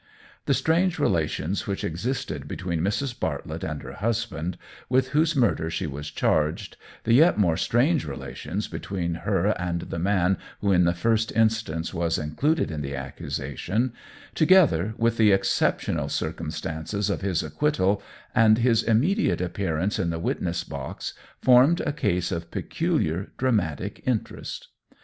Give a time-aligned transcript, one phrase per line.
[0.47, 3.13] The strange relations which existed between Mrs.
[3.19, 4.57] Bartlett and her husband,
[4.89, 9.99] with whose murder she was charged, the yet more strange relations between her and the
[9.99, 13.93] man who in the first instance was included in the accusation,
[14.33, 18.01] together with the exceptional circumstances of his acquittal,
[18.33, 21.13] and his immediate appearance in the witness box
[21.43, 24.69] formed a case of peculiar dramatic interest.